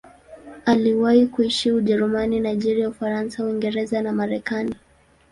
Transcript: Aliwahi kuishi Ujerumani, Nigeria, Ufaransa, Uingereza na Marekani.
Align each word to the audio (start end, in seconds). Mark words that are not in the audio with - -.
Aliwahi 0.65 1.27
kuishi 1.27 1.71
Ujerumani, 1.71 2.39
Nigeria, 2.39 2.89
Ufaransa, 2.89 3.43
Uingereza 3.43 4.01
na 4.01 4.11
Marekani. 4.13 4.75